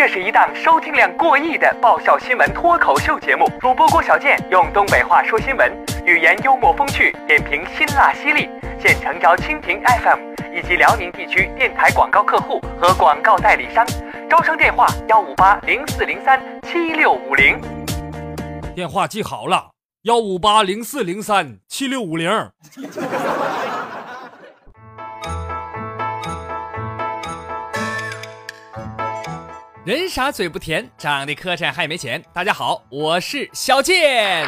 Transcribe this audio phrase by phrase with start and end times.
[0.00, 5.70] 这是一档收听量过亿的爆笑新闻脱口秀节目，主播郭小贱用东北话说新闻，
[6.06, 8.48] 语言幽默风趣，点评辛辣犀利。
[8.80, 13.86] 现诚招蜻蜓 FM 以及辽宁地区电台广告客户和广告代理商，
[14.26, 17.60] 招商电话幺五八零四零三七六五零。
[18.74, 19.68] 电话记好了，
[20.04, 22.50] 幺五八零四零三七六五零。
[29.82, 32.22] 人傻嘴不甜，长得磕碜还没钱。
[32.34, 34.46] 大家好，我是小健。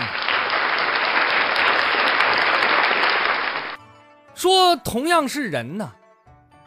[4.35, 5.91] 说同样是人呢，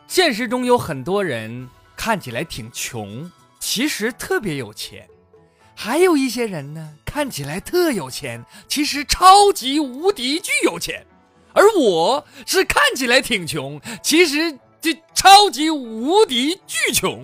[0.08, 5.04] 现实中有很多人看起来挺穷，其实特别有钱；
[5.76, 11.06] 还有一些人呢，看起来特有钱，其实超级无敌巨有钱。
[11.54, 17.24] 而我是看起来挺穷，其实这超级无敌巨穷。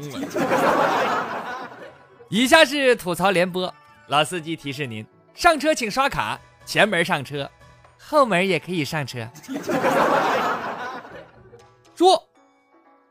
[2.31, 3.71] 以下是吐槽联播，
[4.07, 7.51] 老司机提示您：上车请刷卡，前门上车，
[7.99, 9.27] 后门也可以上车。
[11.93, 12.25] 说，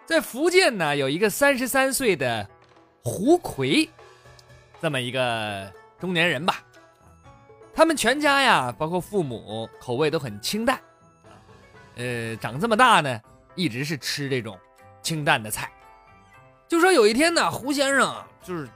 [0.07, 2.49] 在福建呢，有一个三十三岁的
[3.05, 3.91] 胡奎，
[4.81, 6.65] 这么一个中年人吧，
[7.75, 10.81] 他们全家呀，包括父母，口味都很清淡，
[11.97, 13.21] 呃，长这么大呢，
[13.55, 14.59] 一直是吃这种
[15.03, 15.71] 清淡的菜。
[16.67, 18.11] 就说有一天呢，胡先生
[18.43, 18.67] 就是。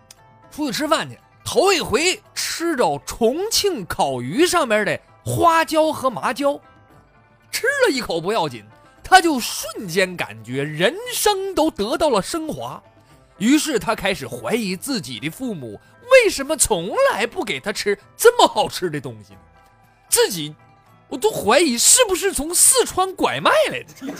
[0.54, 6.60] 出去吃饭去，头一回吃着重庆烤鱼上面的花椒和麻椒，
[7.50, 8.64] 吃了一口不要紧，
[9.02, 12.80] 他就瞬间感觉人生都得到了升华，
[13.38, 15.80] 于是他开始怀疑自己的父母
[16.12, 19.36] 为什么从来不给他吃这么好吃的东西？
[20.08, 20.54] 自己，
[21.08, 24.14] 我都怀疑是不是从四川拐卖来的，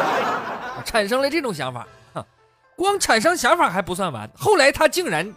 [0.82, 1.86] 产生了这种想法。
[2.74, 5.30] 光产生想法还不算完，后来他竟然。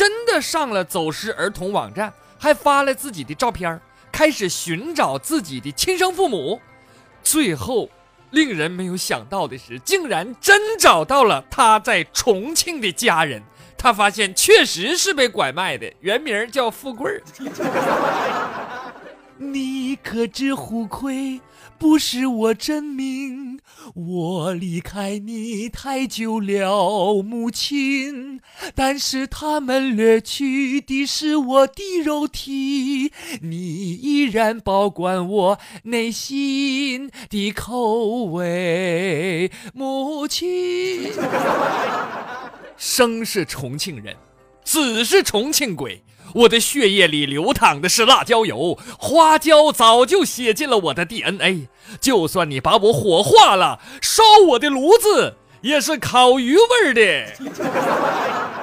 [0.00, 3.78] 真的上了走失儿童网站，还发了自己的照片
[4.10, 6.58] 开始寻找自己的亲生父母。
[7.22, 7.90] 最后，
[8.30, 13.42] 令人没有想到的是，竟然真找到了他在重庆的家人。
[13.76, 17.22] 他发现确实是被拐卖的，原名叫富贵儿。
[19.36, 21.38] 你可知胡奎
[21.80, 23.58] 不是我真名？
[23.94, 28.38] 我离开你太久了，母亲，
[28.74, 41.10] 但是他们掠去的是我的肉体，你依然保管我内心的口味，母亲。
[42.76, 44.14] 生是重庆人，
[44.66, 46.02] 死是重庆鬼。
[46.34, 51.68] 我的血液里流淌的是辣椒油，花椒早就写进了我的 DNA。
[52.00, 57.26] 就算你把我火化了，烧我的炉子也是烤鱼味儿的。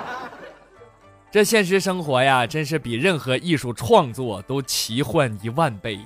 [1.30, 6.02] 这现实生活呀，真是比任何艺术创作都奇幻一万倍呀！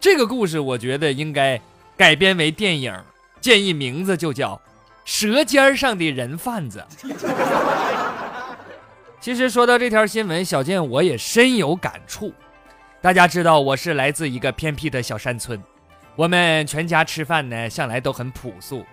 [0.00, 1.60] 这个故事我觉得应该
[1.96, 2.98] 改编为电影，
[3.40, 4.54] 建议名字就叫
[5.04, 6.84] 《舌尖上的人贩子》。
[9.26, 12.32] 其实说到这条新闻，小健我也深有感触。
[13.00, 15.60] 大家知道我是来自一个偏僻的小山村，
[16.14, 18.86] 我们全家吃饭呢向来都很朴素。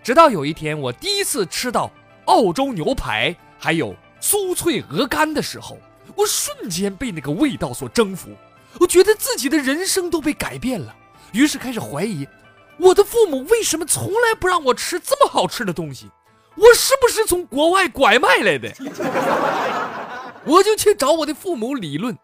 [0.00, 1.90] 直到有一天，我第一次吃到
[2.26, 5.76] 澳洲牛排还有酥脆鹅肝的时候，
[6.14, 8.30] 我瞬间被那个味道所征服。
[8.78, 10.94] 我觉得自己的人生都被改变了，
[11.32, 12.28] 于是开始怀疑
[12.76, 16.08] 我的父母为什么从来不让我吃这么好吃的东西。
[16.56, 18.70] 我是不是从国外拐卖来的？
[20.44, 22.16] 我就去找我的父母理论，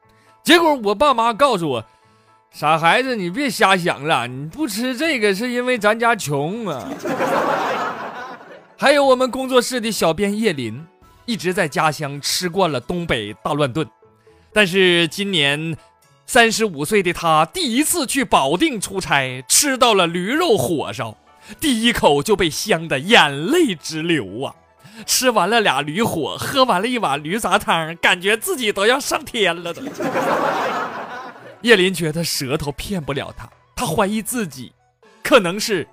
[0.42, 1.84] 结果我爸妈告诉我
[2.50, 6.88] ：“傻孩子，你别瞎想了，你不吃这个是因为咱家穷啊。
[8.76, 10.86] ”还有我们工作室的小编叶林，
[11.24, 13.88] 一直在家乡吃惯了东北大乱炖，
[14.52, 15.76] 但是今年
[16.26, 21.16] 三十五岁的他第一次去保定出差，吃到了驴肉火烧。
[21.60, 24.54] 第一口就被香的眼泪直流啊！
[25.04, 29.82] 吃完了俩驴火，喝完了一碗驴杂汤，感觉自己都要上天了都。
[31.62, 34.72] 叶林觉得舌头骗不了他，他怀疑自己
[35.22, 35.86] 可能是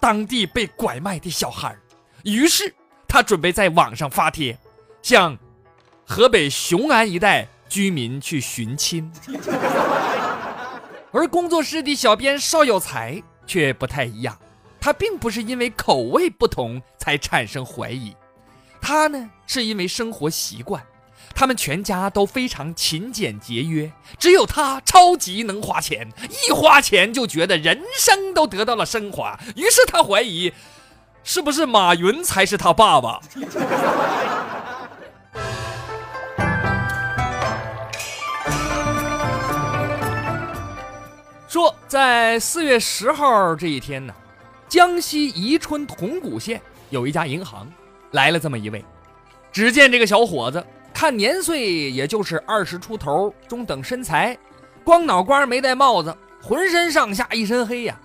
[0.00, 1.76] 当地被拐卖的小孩
[2.24, 2.74] 于是
[3.06, 4.58] 他准备在网上发帖，
[5.00, 5.38] 向
[6.04, 9.10] 河北雄安一带居民去寻亲。
[11.12, 14.36] 而工作室的小编邵有才却不太一样。
[14.84, 18.14] 他并不是因为口味不同才产生怀疑。
[18.82, 20.84] 他呢是因为生活习惯。
[21.34, 23.90] 他们全家都非常勤俭节约。
[24.18, 26.12] 只有他超级能花钱。
[26.46, 29.40] 一花钱就觉得人生都得到了升华。
[29.56, 30.52] 于是他怀疑
[31.22, 33.22] 是不是马云才是他爸爸？
[41.48, 44.12] 说在四月十号这一天呢
[44.74, 46.60] 江西宜春铜鼓县
[46.90, 47.72] 有一家银行
[48.10, 48.84] 来了这么一位。
[49.52, 54.36] 只见这个小伙子，看年岁也就是二十出头，中等身材，
[54.82, 56.12] 光脑瓜没戴帽子，
[56.42, 57.96] 浑身上下一身黑呀。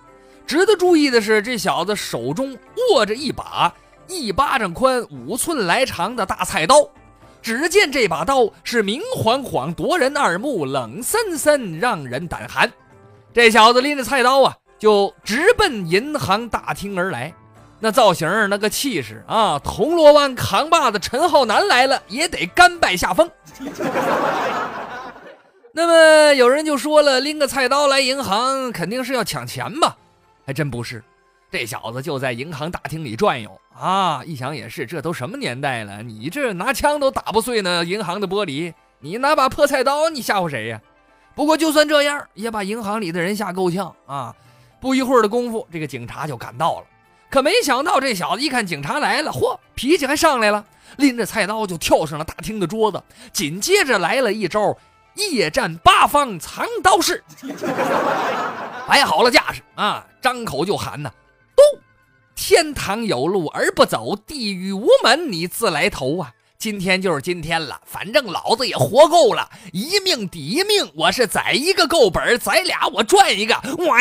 [0.46, 2.56] 值得注意的是，这小子手中
[2.92, 3.74] 握着一把
[4.06, 6.88] 一巴掌宽、五寸来长的大菜刀。
[7.42, 12.72] 只见这把刀是明晃晃、夺人耳目，冷森森，让人胆寒。
[13.32, 17.32] 这小子拎着菜刀啊，就直奔银行大厅而来。
[17.78, 23.30] 那造型那个气势啊，铜锣湾扛把子陈浩南来了也得甘拜下风。
[25.72, 29.96] 那么有人就说了，拎个菜刀来银行，肯定是要抢钱吧？
[30.44, 31.02] 还真不是，
[31.50, 34.22] 这小子就在银行大厅里转悠啊。
[34.26, 40.80] 一想也是，这都什么年代了，你这拿枪都打不碎呢银行的玻璃，你拿把破菜刀，你吓唬谁呀？
[41.34, 44.34] 不过就算这样，也把银行里的人吓够呛啊！
[44.80, 46.86] 不一会儿的功夫，这个警察就赶到了。
[47.30, 50.64] 可没想到，这小子一看警察来了，嚯，脾气还上来了，
[50.96, 53.00] 拎着菜刀就跳上了大厅的桌子，
[53.32, 54.76] 紧接着来了一招
[55.14, 57.22] 夜战八方藏刀式，
[58.88, 61.12] 摆好了架势啊，张口就喊呐
[61.54, 61.62] ：“都，
[62.34, 73.54] 天堂有路而不走，地狱无门你自来投啊！”今天就是今天了，反正老子也活够了，一命抵一命，我是宰一个够本，宰俩我赚一个。
[73.54, 73.98] 哇！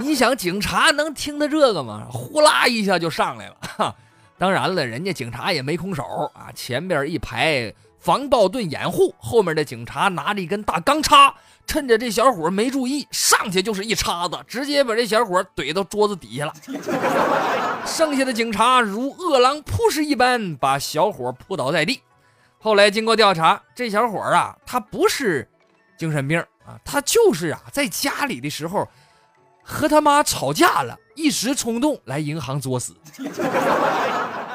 [0.00, 2.08] 你想警察能听得这个吗？
[2.10, 3.94] 呼啦一下就上来了。
[4.36, 6.02] 当然了，人家警察也没空手
[6.34, 11.32] 啊，前边一排防爆盾掩护，后面的警察拿着一根大钢叉。
[11.64, 16.52] 趁着这小伙没注意，上去就是一叉子，直接把这小伙怼到桌子底下了。
[17.88, 22.02] 剩下的警察如饿狼扑食一般，把小伙扑倒在地。
[22.58, 25.48] 后来经过调查，这小伙啊，他不是
[25.96, 28.86] 精神病啊，他就是啊，在家里的时候
[29.62, 32.94] 和他妈吵架了，一时冲动来银行作死。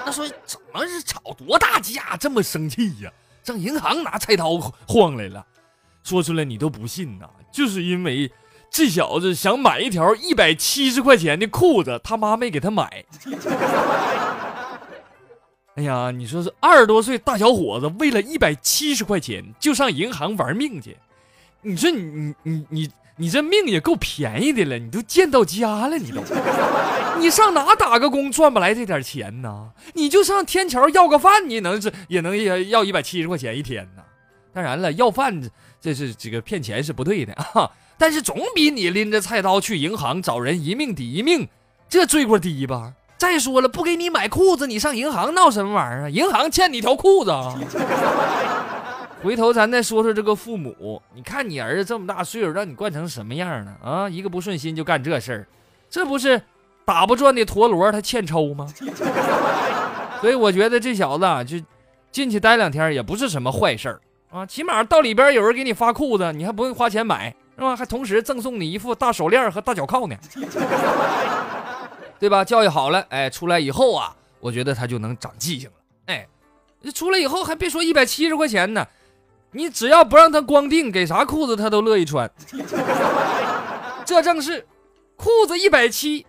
[0.05, 3.11] 那说怎么是吵多大架，这么生气呀？
[3.43, 4.57] 上银行拿菜刀
[4.87, 5.45] 晃来了。
[6.03, 8.31] 说出来你都不信呐，就是因为
[8.73, 13.05] 这小子想买一条一百七十块钱的裤子，他妈没给他买。
[15.75, 20.97] 哎呀，你说是二十多岁大小伙子为了一百七十块钱就上银行玩命去？
[21.61, 26.23] 你说你你你你你这命也够便宜的了，你都贱到家了，你都，
[27.21, 29.69] 你上哪打个工赚不来这点钱呢？
[29.93, 34.01] 你就上天桥要个饭，你能是也能要要一百七十块钱一天呢？
[34.51, 35.41] 当然了，要饭
[35.79, 41.47] 这是这个骗钱是不对的啊，但是总比你拎着菜刀去银行找人一命抵一命，
[41.87, 42.93] 这罪过低吧？
[43.17, 46.09] 再说了，不给你买裤子，你上银行闹什么玩意儿啊？
[46.09, 47.57] 银行欠你条裤子啊！
[49.23, 53.77] 回头咱再说说这个父母，你看你儿子这么大岁数，让你惯成什么样了？
[53.81, 55.47] 啊，一个不顺心就干这事儿，
[55.89, 56.41] 这不是
[56.83, 58.67] 打不转的陀螺，他欠抽吗？
[60.19, 61.57] 所以我觉得这小子啊，就
[62.11, 64.01] 进去待两天也不是什么坏事儿。
[64.29, 67.75] 啊，起码到里边有人给你发裤子，你还不用花钱买，是吧？
[67.75, 70.15] 还同时赠送你一副大手链和大脚铐呢，
[72.19, 72.43] 对吧？
[72.43, 75.75] 教育好了，哎，出来以后啊，我觉得他就能长记性了。
[76.07, 76.27] 哎，
[76.93, 78.87] 出来以后还别说一百七十块钱呢，
[79.51, 82.29] 你只要不让他光腚，给啥裤子他都乐意穿。
[84.05, 84.65] 这正是
[85.15, 86.25] 裤子一百七，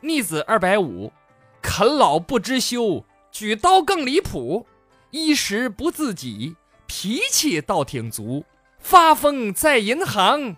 [0.00, 1.12] 逆子二百五，
[1.60, 4.66] 啃老不知羞，举刀更离谱，
[5.10, 6.54] 衣食不自己。
[6.88, 8.44] 脾气倒挺足，
[8.78, 10.54] 发疯在银行，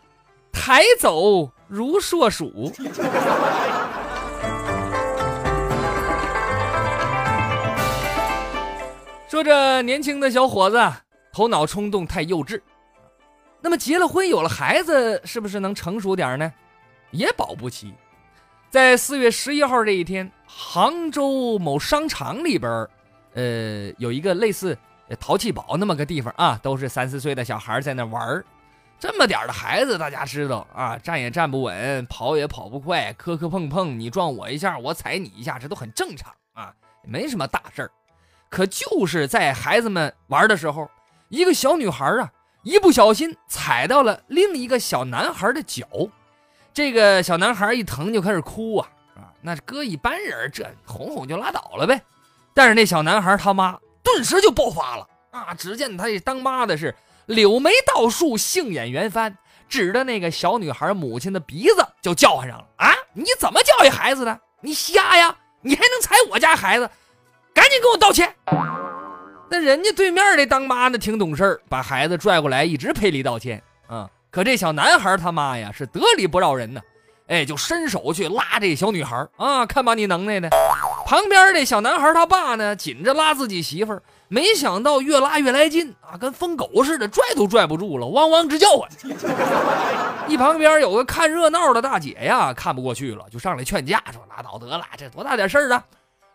[0.61, 2.71] 抬走如硕鼠。
[9.29, 10.79] 说这年轻的小伙子
[11.33, 12.61] 头脑冲动太幼稚，
[13.61, 16.53] 那么结了婚有了孩子，是不是能成熟点呢？
[17.13, 17.95] 也保不齐。
[18.69, 22.87] 在四月十一号这一天，杭州某商场里边，
[23.35, 24.77] 呃，有一个类似。
[25.19, 28.45] 淘气堡那么个地方啊，都是三四岁的小孩在那玩儿。
[28.99, 36.75] 这么点的孩子，大家知道啊，站也站不稳，跑也跑不快，磕磕碰碰，你撞我一下，我踩你一下，这都很正常啊，
[37.05, 37.91] 没什么大事儿。
[38.49, 40.91] 可就是在孩子们玩的时候，
[41.29, 45.87] 一个小女孩啊，一不小心踩到了另一个小男孩的脚，
[46.73, 49.31] 这个小男孩一疼就开始哭啊啊！
[49.41, 52.01] 那搁一般人，这哄哄就拉倒了呗。
[52.53, 53.79] 但是那小男孩他妈。
[54.01, 55.53] 顿时就爆发了啊！
[55.53, 56.95] 只见他这当妈的是
[57.29, 59.37] 柳眉倒竖，杏眼圆翻，
[59.69, 64.41] 指着那个小女孩母亲的鼻子就叫唤上了：“啊，你怎么教育孩子的？
[64.63, 65.37] 你瞎呀？
[65.61, 66.89] 你还能踩我家孩子？
[67.53, 68.35] 赶紧给我道歉！”
[69.51, 74.09] 那人家对面的当妈的挺懂事，把孩子拽过来，一直赔礼道歉啊。
[74.31, 76.81] 可这小男孩他妈呀是得理不饶人呢，
[77.27, 80.49] 哎，就伸手去拉这小女孩啊，看把你能耐的。
[81.05, 88.89] 旁边这小男孩他爸呢，紧着拉自己媳妇，没想到越拉越来劲啊，跟疯狗似的，拽都拽不住了，汪汪直叫唤。
[90.29, 95.83] 一旁边有个看热闹的大姐呀，看不过去了，就上来劝架，说拉倒得了，这多大点事儿啊！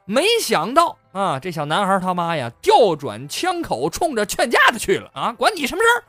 [0.06, 5.32] 没想到啊，这小男孩他妈呀，调转枪口冲着劝架的去了啊！
[5.38, 6.04] 管你什么事儿？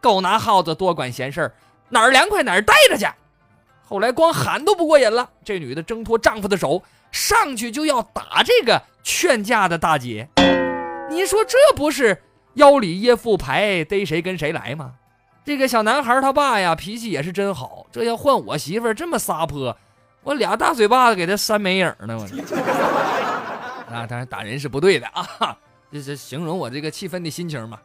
[0.00, 1.54] 狗拿耗子多管闲事儿，
[1.88, 3.06] 哪儿凉快哪儿待着去。
[3.82, 10.28] 后来光喊都不过瘾了，这女的挣脱丈夫的手，上去就要打这个劝架的大姐。
[11.10, 12.22] 你说这不是
[12.54, 14.92] 腰里掖副牌，逮谁跟谁来吗？
[15.44, 17.86] 这个小男孩他爸呀，脾气也是真好。
[17.90, 19.76] 这要换我媳妇这么撒泼，
[20.22, 22.16] 我俩大嘴巴子给他扇没影呢。
[22.16, 22.24] 我
[23.92, 25.58] 啊，当然打人是不对的啊，
[25.90, 27.78] 这是形容我这个气愤的心情嘛。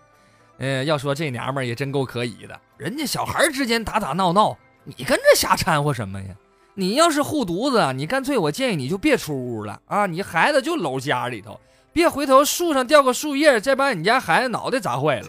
[0.60, 6.28] 呃，要说这娘们儿也真够可以的，人家小孩之间打打闹闹，你跟着瞎掺和什么呀？
[6.76, 11.60] 你要是护犊子，你干脆我建议你就别出屋了啊，你孩子就搂家里头，
[11.96, 15.28] 别回头树上掉个树叶，再把你家孩子脑袋砸坏了。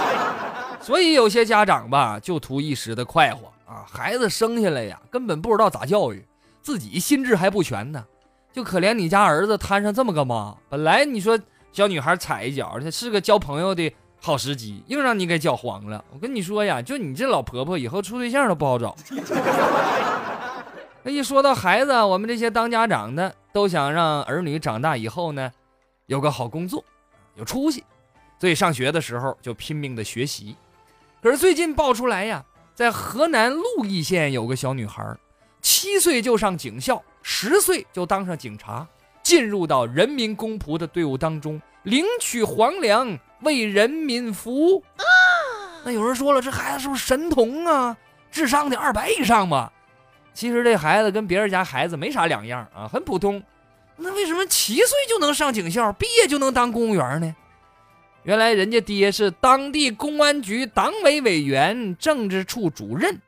[0.80, 6.26] 所以有些家长吧，就图一时的快活啊，孩子生下来呀，根本不知道咋教育，
[6.62, 8.02] 自己心智还不全呢，
[8.50, 11.38] 就可怜你家儿子摊上这么个妈，本来你说
[11.70, 13.94] 小女孩踩一脚，这是个交朋友的。
[14.22, 16.02] 好时机，硬让你给搅黄了。
[16.10, 18.96] 我跟你说呀，就你这老婆婆，以后处对象都不好找。
[21.04, 25.52] 那一说到孩子，我们这些当家长的都想让儿女长大以后呢，
[26.06, 26.84] 有个好工作，
[27.34, 27.84] 有出息，
[28.38, 30.56] 所以上学的时候就拼命的学习。
[31.22, 32.44] 可是最近爆出来呀，
[32.74, 35.16] 在河南鹿邑县有个小女孩，
[35.60, 38.86] 七岁就上警校，十岁就当上警察，
[39.22, 43.18] 进入到人民公仆的队伍当中，领取皇粮。
[43.40, 45.04] 为人民服务，啊
[45.84, 47.94] 那有人说了，这孩子是不是神童啊？
[48.30, 49.70] 智商得二百以上吧？
[50.32, 53.42] 其实这孩子跟别人家孩子没啥两样啊，很普通。
[53.96, 57.34] 那为什么七岁就能上警校，毕业就能当公务员呢？
[58.24, 63.20] 原来人家爹是当地公安局党委委员、政治处主任，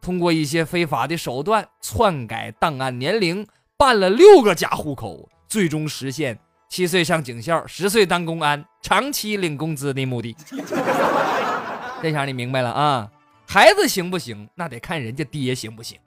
[0.00, 6.38] 通过一些非法的手段篡改档案年龄，办了六个假户口，最终实现。
[6.68, 10.36] 七岁上警校，十岁当公安，长期领工资的目的。
[12.02, 13.10] 这下你明白了啊？
[13.46, 15.98] 孩子行不行，那得看人家爹行不行。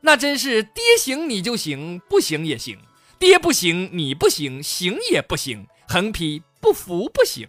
[0.00, 2.76] 那真是爹行你就行，不行也行；
[3.22, 7.46] 爹不行你不行，行也不行，横批不服不行。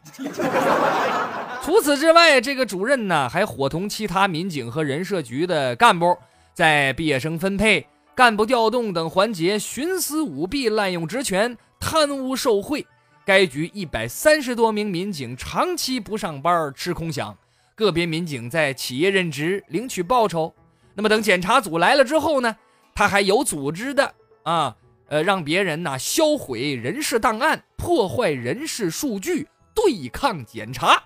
[1.63, 6.15] 除此之外，这个主任呢，还伙同其他民警和人社局的干部，
[6.53, 11.57] 在毕业生分配、干部调动等环节徇私舞弊、滥用职权。
[11.79, 12.85] 贪污受贿，
[13.25, 17.33] 该局一百三十多名民警长期不上班吃空饷，
[17.73, 20.53] 个别民警在企业任职领取报酬。
[20.93, 22.55] 那么等检查组来了之后呢，
[22.93, 24.13] 他还有组织的
[24.43, 24.75] 啊，
[25.13, 30.99] 呃，让别人呢销毁人事档案，破坏人事数据，对抗检查。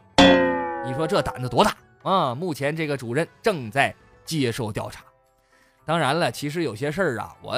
[0.86, 2.34] 你说这胆子多大啊？
[2.34, 5.04] 目前这个主任正在接受调查。
[5.86, 7.58] 当然了，其实有些事儿啊，我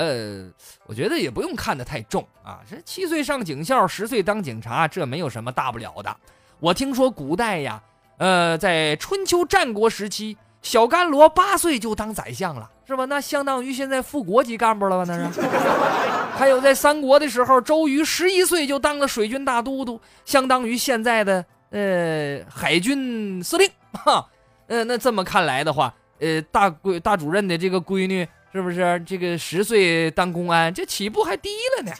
[0.87, 2.61] 我觉得也不用看得太重啊。
[2.67, 6.17] 这七岁上警校，十岁当警察，这没有什么大不了的。
[6.59, 7.79] 我听说古代呀，
[8.17, 13.05] 呃，在春秋战国时期，小甘罗八岁就当宰相了，是吧？
[13.05, 15.05] 那相当于现在副国级干部了吧？
[15.07, 15.41] 那是。
[16.35, 23.69] 还有在三国的时候，周瑜十一岁就当了水军大都督，相当于现在的呃海军司令。
[23.93, 24.25] 哈，
[24.67, 25.93] 呃，那这么看来的话。
[26.21, 31.93] 呃，大闺大主任的这个闺女是不是这个十岁当公安，这起步还低了呢？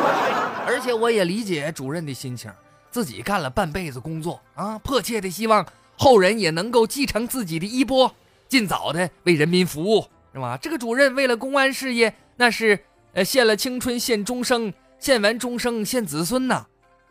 [0.66, 2.50] 而且我也理解主任的心情，
[2.90, 5.66] 自己干了半辈子工作啊，迫切的希望
[5.98, 8.10] 后人也能够继承自己的衣钵，
[8.48, 10.58] 尽早的为人民服务，是吧？
[10.60, 12.78] 这个主任为了公安事业，那是
[13.12, 16.66] 呃献了青春，献终生，献完终生，献子孙呐。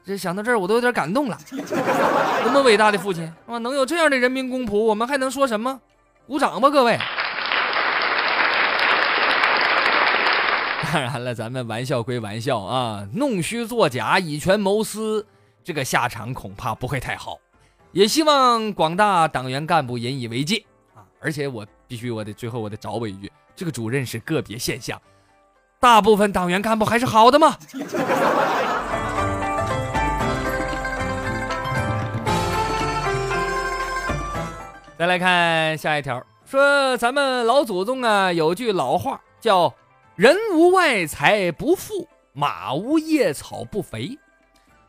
[0.06, 1.38] 这想到这儿，我都有点感动了。
[2.42, 3.58] 多么伟大的父亲啊！
[3.60, 5.80] 能有这样的人民公仆，我们还能说什么？
[6.26, 6.98] 鼓掌吧，各位！
[10.92, 15.28] 当然了，咱们玩笑归玩笑啊，弄虚作假、以权谋私，
[15.64, 17.38] 这个下场恐怕不会太好。
[17.92, 20.64] 也希望广大党员干部引以为戒
[20.96, 21.06] 啊！
[21.20, 25.02] 而且我必须，我得最后我得找我一句：这个主任是个别现象，
[25.80, 27.58] 大部分党员干部还是好的嘛。
[35.00, 39.74] 再来看下一条，说咱们老祖宗啊有句老话叫
[40.16, 44.16] “人无外财不富，马无夜草不肥”，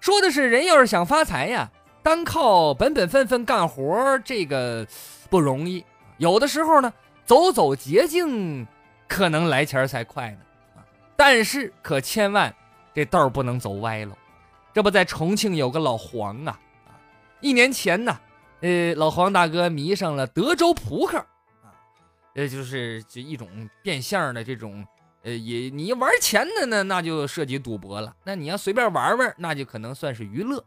[0.00, 1.71] 说的是人要是想发财呀，
[2.02, 4.87] 单靠本本分分干活这个
[5.30, 5.83] 不容易，
[6.21, 6.93] 有的时候呢，
[7.25, 8.67] 走走捷径，
[9.09, 10.39] 可能来钱才快呢。
[10.77, 10.85] 啊，
[11.17, 12.55] 但是可千万
[12.93, 14.15] 这道不能走歪了。
[14.75, 16.93] 这不在重庆有个老黄啊，啊，
[17.41, 18.21] 一年前呢，
[18.61, 21.17] 呃，老黄大哥迷上了德州扑克，
[21.62, 21.73] 啊，
[22.35, 23.49] 呃，就是这一种
[23.83, 24.87] 变相的这种，
[25.23, 28.15] 呃，也你玩钱的呢，那就涉及赌博了。
[28.25, 30.62] 那你要随便玩玩，那就可能算是娱乐。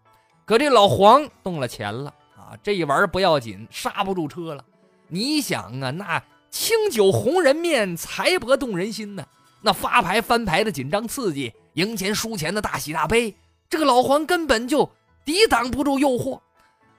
[0.45, 4.65] 可这老黄动了钱了啊，这一玩不要紧，刹不住车了。
[5.13, 9.23] 你想啊，那清酒红人面，财帛动人心呐，
[9.61, 13.35] 那发牌翻牌的紧张刺激，赢钱输钱的大喜大悲。
[13.69, 14.89] 这个老黄根本就
[15.23, 16.39] 抵挡不住诱惑，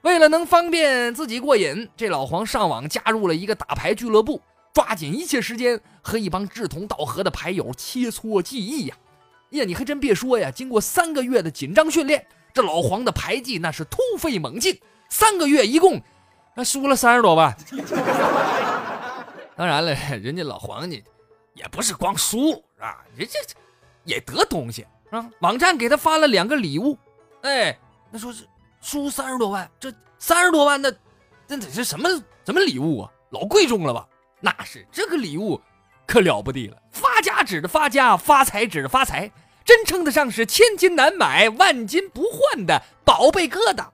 [0.03, 4.41] 为了能方便自己过瘾，这老黄上网加入了一个打牌俱乐部，
[4.73, 8.97] 抓紧一切时间和一帮志同道合的牌友切磋技艺呀！
[9.51, 14.79] 呀，你还真别说呀，经过三个月的紧张训练，这老黄的牌技那是突飞猛进，
[15.09, 16.01] 三个月一共
[16.55, 17.57] 那输了三十多万。
[19.57, 20.97] 当然了，人家老黄家，
[21.55, 23.39] 也不是光输啊，人家
[24.05, 24.87] 也得东西。
[25.11, 25.31] 啊！
[25.41, 26.99] 网站给他发了两个礼物，
[27.43, 27.79] 哎，
[28.11, 28.49] 那说是
[28.81, 30.93] 输三十多万，这三十多万的，
[31.47, 32.09] 那得是什么
[32.45, 33.11] 什么礼物啊？
[33.31, 34.05] 老贵重了吧？
[34.41, 35.61] 那是这个礼物，
[36.05, 36.77] 可了不得了！
[36.91, 39.31] 发家指的发家，发财指的发财，
[39.65, 43.87] 真称得上是千金难买、万金不换的宝贝疙瘩。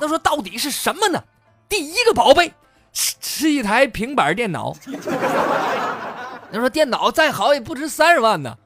[0.00, 1.22] 那说到底是什么呢？
[1.68, 2.52] 第一个宝贝
[2.92, 4.74] 是是一台平板电脑。
[6.50, 8.56] 他说电脑再好也不值三十万呢。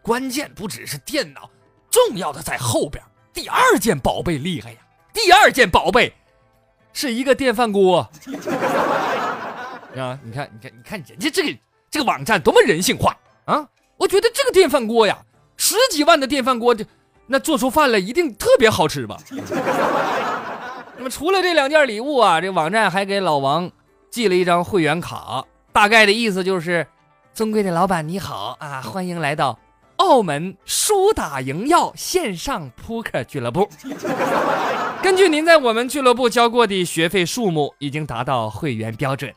[0.00, 1.50] 关键不只是电脑，
[1.90, 3.02] 重要的在后边。
[3.32, 4.78] 第二件宝贝厉害呀！
[5.12, 6.14] 第二件宝贝
[6.92, 7.98] 是一个电饭锅
[9.98, 10.18] 啊！
[10.22, 11.58] 你看，你看，你看，人家这个
[11.90, 13.66] 这个网站多么人性化啊！
[13.96, 15.18] 我觉得这个电饭锅呀，
[15.56, 16.84] 十几万的电饭锅，这
[17.26, 19.18] 那做出饭来一定特别好吃吧？
[21.04, 23.70] 那么除了这两件礼物啊，这网站还给老王
[24.10, 26.86] 寄了一张会员卡，大概的意思就是：
[27.34, 29.58] 尊贵的老板你好啊，欢迎来到。
[29.96, 33.68] 澳门输打赢要线上扑克俱乐部，
[35.04, 39.30] 根据您在我们俱乐部交过的学费数目，已经达到会员标准，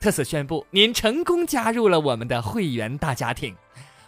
[0.00, 3.54] 特此宣布您成功加入了我们的会员大家庭。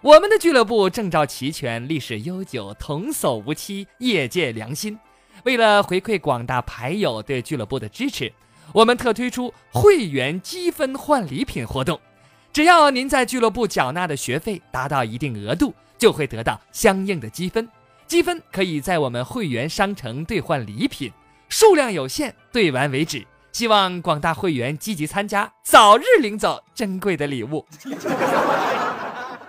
[0.01, 4.99] 我们的俱乐部证照齐全，历史悠久，童叟无欺，业界良心。
[5.45, 8.33] 为了回馈广大牌友对俱乐部的支持，
[8.73, 11.99] 我们特推出会员积分换礼品活动。
[12.53, 15.73] 只要您在俱乐部缴纳的学费达到一定额度。
[15.97, 17.67] 就会得到相应的积分，
[18.07, 21.11] 积分可以在我们会员商城兑换礼品，
[21.49, 23.25] 数量有限，兑完为止。
[23.53, 27.65] 希望广大会员积极参加，早日领走珍贵的礼物。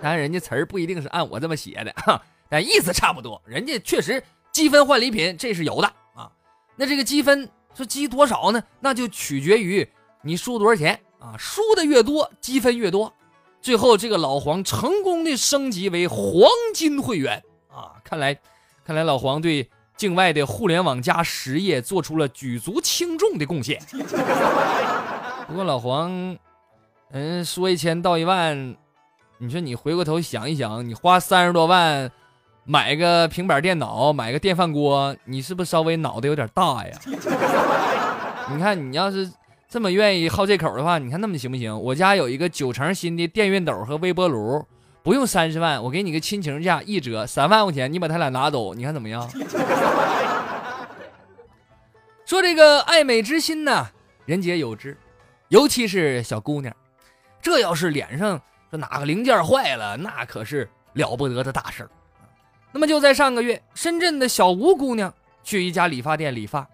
[0.00, 3.42] 当然，人家词儿不一定是按我这么写的哈，但意思差不多。
[3.44, 4.22] 人家确实
[4.56, 6.32] 积分换礼品，这是有的啊。
[6.76, 8.62] 那这个积分说积多少呢？
[8.80, 9.86] 那就取决于
[10.22, 13.12] 你输多少钱啊，输的越多，积分越多。
[13.60, 18.00] 最后，这个老黄成功的升级为黄金会员啊！
[18.02, 18.34] 看来，
[18.82, 23.78] 看来老黄对境外的互联网加实业做出了举足轻重的贡献。
[25.46, 26.34] 不过老黄，
[27.10, 28.74] 嗯，说一千道一万，
[29.36, 32.10] 你说你回过头想一想，你花三十多万
[32.66, 36.98] 买个平板电脑，买个电饭锅，你是不是稍微脑袋有点大呀？
[38.52, 39.30] 你看，你要是。
[39.68, 41.76] 这么愿意好这口的话，你看那么行不行？
[41.76, 44.64] 我家有一个九成新的电熨斗和微波炉，
[45.02, 49.28] 不用三十万，我给你个亲情价，一折三万块钱，你把它俩拿走，你看怎么样？
[52.24, 53.88] 说这个爱美之心呢，
[54.24, 54.96] 人皆有之，
[55.48, 56.72] 尤其是小姑娘，
[57.42, 61.90] 这要是脸上说哪个零件坏了，那可是了不得的大事儿。
[62.76, 65.10] 那么就在上个月，深圳的小吴姑娘
[65.42, 66.68] 去一家理发店理发，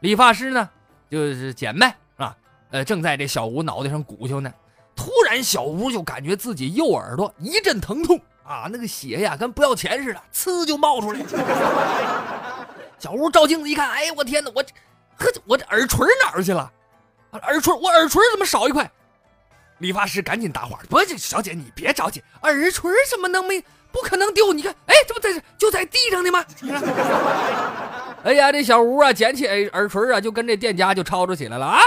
[0.00, 0.68] 理发师呢
[1.08, 2.36] 就是剪呗啊。
[2.72, 4.52] 呃，正在这小吴脑袋上鼓秋呢，
[4.96, 11.20] 突然小吴就感觉自己右耳朵一阵疼痛啊，那个血呀跟不要钱似的，呲就冒出来。
[12.98, 14.60] 小吴照镜子一看，哎我天哪，我
[15.16, 16.68] 呵我这耳垂哪儿去了？
[17.30, 18.90] 耳垂我耳垂怎么少一块？
[19.78, 23.64] 理发师赶紧搭话，不是，小姐你别着急，耳垂怎么能没？
[23.94, 24.52] 不可能丢！
[24.52, 26.44] 你看，哎，这不在这就在地上呢吗？
[28.24, 31.80] 哎呀，这小吴啊，捡起耳耳垂啊，就跟这店家就吵吵起来了啊！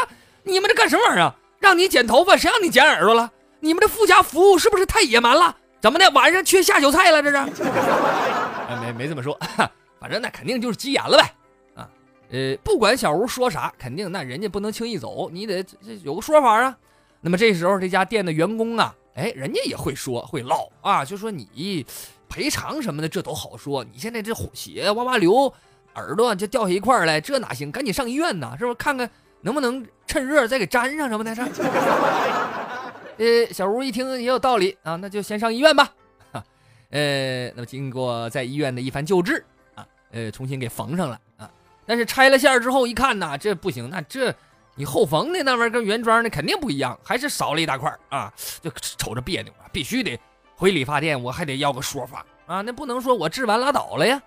[0.44, 1.36] 你们这干什么玩意儿啊？
[1.60, 3.30] 让你剪头发，谁让你剪耳朵了？
[3.60, 5.54] 你们这附加服务是不是太野蛮了？
[5.82, 6.10] 怎么的？
[6.12, 7.22] 晚上缺下酒菜了？
[7.22, 7.38] 这是？
[8.82, 9.38] 没没这么说，
[10.00, 11.34] 反正那肯定就是急眼了呗。
[11.76, 11.90] 啊，
[12.32, 16.78] 呃，不管小吴说啥，肯定那人家不能轻易走，你得这有个说法啊。
[17.20, 21.86] 那么这时候这家店的员工啊，哎，人家也会说会唠啊，就说你
[22.30, 25.54] 赔偿什么的这都好说，你现在这血哇哇流，
[25.96, 27.70] 耳朵就掉下一块来，这哪行？
[27.70, 28.76] 赶紧上医院呐，是不是？
[28.76, 29.10] 看看。
[29.42, 31.34] 能不能趁热再给粘上什么的。
[31.34, 31.44] 这，
[33.18, 35.94] 呃，小吴一听也有道理啊，那就先上医院吧。
[36.90, 41.50] 呃，那么经过在医院的一番救治啊，呃，重新给缝上了啊。
[41.86, 44.34] 但是拆了线之后一看呐，这不行，那这
[44.78, 50.18] 你后缝的那玩意儿跟原装的肯定不一样，还是少了一大块啊，就瞅着别扭啊，必须得
[50.56, 54.22] 回理发店，我还得要个说法啊，那不能说我治完拉倒了呀。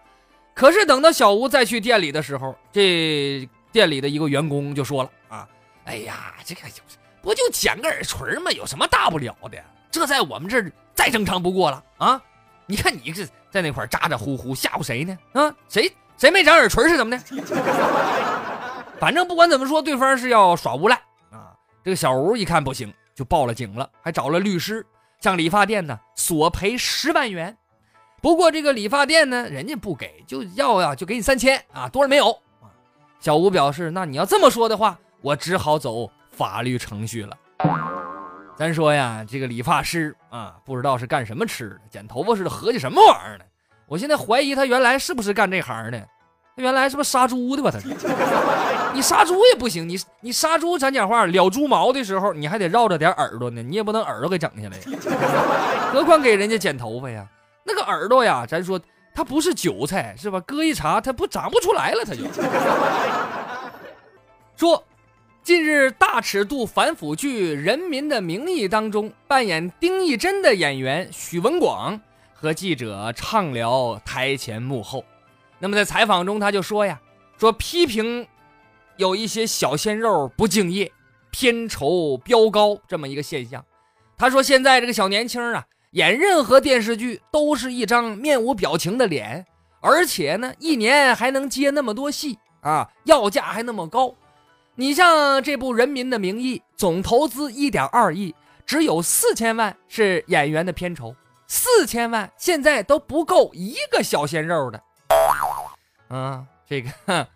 [0.53, 5.49] 可是等到小吴再去店里的时候，这店里的一个员工就说了啊，
[5.85, 6.63] 哎呀，这个
[7.23, 8.51] 不就剪个耳垂吗？
[8.51, 9.57] 有什么大不了的？
[9.91, 12.21] 这在我们这儿再正常不过了啊。
[12.67, 15.17] 你看你这在那块咋咋呼呼吓唬谁呢？
[15.33, 18.30] 啊，谁谁没长耳垂是怎么的？
[19.01, 20.95] 反正不管怎么说，对方是要耍无赖
[21.31, 21.57] 啊！
[21.83, 24.85] 这个小吴一看不行，就报了警了，还找了律师
[25.21, 27.57] 向理发店呢索赔十万元。
[28.21, 32.69] 不过这个理发店呢，人家不给，就要呀就给你三千啊，多了没有啊？
[33.19, 37.35] 小吴表示，那你要这么说的话，我只好走法律程序了。
[38.55, 43.45] 咱说呀，这个理发师啊，不知道是干什么吃的，剪头发似的，合计什么玩意儿呢？
[43.87, 45.99] 我现在怀疑他原来是不是干这行的？
[46.57, 47.71] 他原来是不是杀猪的吧？
[47.71, 47.79] 他，
[48.93, 54.79] 你杀猪也不行，你你杀猪，咱讲话燎猪毛的时候，你还得绕着点耳朵呢，你也不能耳朵给整下来，
[55.93, 57.27] 何况给人家剪头发呀？
[57.65, 58.81] 那个耳朵呀，咱说
[59.15, 60.41] 它不是韭菜是吧？
[60.41, 62.25] 割一茬，它不长不出来了，它就
[64.57, 64.85] 说。
[65.43, 71.99] 近日，大尺度反腐剧《人民的名义》当中，扮演丁义珍的演员许文广
[72.35, 75.03] 和记者畅聊台前幕后。
[75.59, 77.01] 那么在采访中，他就说呀，
[77.39, 78.27] 说批评
[79.01, 80.93] 有一些小鲜肉不敬业、
[81.31, 83.65] 片酬飙高这么一个现象。
[84.19, 89.47] 他说，现在这个小年轻啊，演任何电视剧都是一张面无表情的脸，
[89.81, 94.15] 而且呢，一年还能接那么多戏啊，要价还那么高。
[94.75, 98.35] 你像这部《人民的名义》，总投资一点二亿，
[98.67, 104.83] 只有四千万是演员的片酬，四千万现在都不够一个小鲜肉的。
[106.09, 106.91] 啊，这个，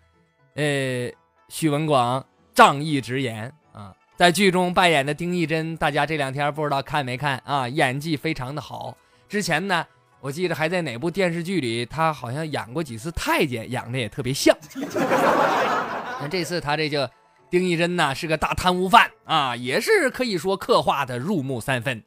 [0.53, 1.11] 呃，
[1.49, 7.67] 许文广仗义直言啊，在剧中扮演的丁义珍，大家这两天不知道看没看啊？
[7.67, 8.95] 演技非常的好。
[9.27, 9.85] 之前呢，
[10.21, 14.55] 我记得还在哪部电视剧里，他好像演过几次太监，演的也特别像。
[16.21, 17.07] 那这次他这就。
[17.47, 22.03] 丁义珍呢是个大贪污犯啊，也是可以说刻画的入木三分。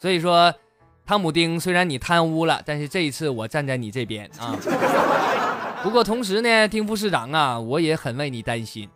[0.00, 0.52] 所以说，
[1.06, 4.56] 汤姆丁虽然你贪污了，但是这一次我站在你这边啊。
[5.82, 8.88] 不过同时呢，丁副市长啊，我也很为你担心。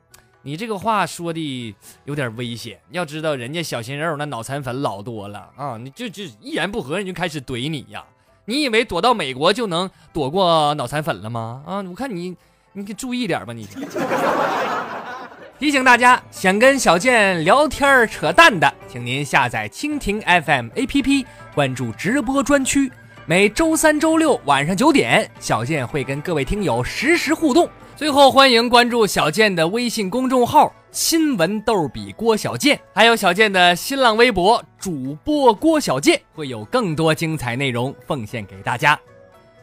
[0.42, 2.78] 你这个话说的有点危险。
[2.90, 8.04] 要知道人家小鲜肉那脑残粉老多了啊，你就就一言不合人就开始怼你呀。
[8.46, 11.62] 你以为躲到美国就能躲过脑残粉了吗？
[11.64, 12.36] 啊，我看你，
[12.72, 13.68] 你可注意点吧你。
[15.60, 22.90] 提醒大家，想跟小健聊天扯淡的，请您下载蜻蜓 FM APP，关注直播专区。
[23.32, 27.66] 每周三、周六晚上九点，小健会跟各位听友实时互动。
[27.96, 39.00] 最后，欢迎关注小健的微信公众号“新闻逗比郭小健”，还有小健的新浪微博主播郭小健，会有更多精彩内容奉献给大家。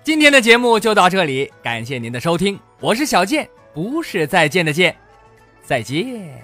[0.02, 4.96] 今天的节目就到这里，感谢您的收听，我是小健，不是再见的见。
[5.62, 6.44] 再见。